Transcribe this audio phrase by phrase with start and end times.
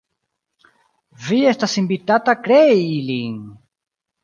[1.25, 3.39] Vi estas invitata krei ilin!